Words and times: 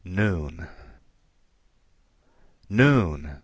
Noon 0.03 0.67
Noon! 2.69 3.37